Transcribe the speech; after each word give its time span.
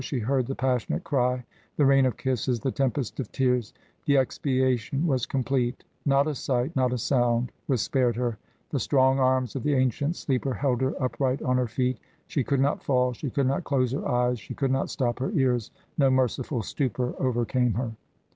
She 0.03 0.17
heard 0.17 0.47
the 0.47 0.55
passionate 0.55 1.03
cry, 1.03 1.45
the 1.75 1.85
rain 1.85 2.07
of 2.07 2.17
kisses, 2.17 2.59
the 2.59 2.71
tempest 2.71 3.19
of 3.19 3.31
tears. 3.31 3.71
The 4.07 4.15
expiation 4.17 5.05
was 5.05 5.27
complete. 5.27 5.83
Not 6.07 6.25
a 6.27 6.33
sight, 6.33 6.75
not 6.75 6.91
a 6.91 6.97
sound 6.97 7.51
was 7.67 7.83
spared 7.83 8.15
her. 8.15 8.39
The 8.71 8.79
strong 8.79 9.19
arms 9.19 9.55
of 9.55 9.61
the 9.61 9.75
ancient 9.75 10.15
sleeper 10.15 10.55
held 10.55 10.81
her 10.81 10.99
upright 10.99 11.43
on 11.43 11.57
her 11.57 11.67
feet. 11.67 11.99
She 12.25 12.43
could 12.43 12.59
not 12.61 12.83
fall, 12.83 13.13
she 13.13 13.29
could 13.29 13.45
not 13.45 13.63
close 13.63 13.91
her 13.91 14.07
eyes, 14.07 14.39
she 14.39 14.55
could 14.55 14.71
not 14.71 14.89
stop 14.89 15.19
her 15.19 15.29
ears, 15.33 15.69
no 15.99 16.09
merciful 16.09 16.63
stupor 16.63 17.13
overcame 17.19 17.75
her. 17.75 17.91